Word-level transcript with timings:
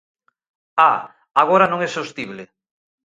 ¡Ah!, 0.89 0.99
agora 1.41 1.65
non 1.71 1.79
é 1.87 1.89
sostible. 1.97 2.43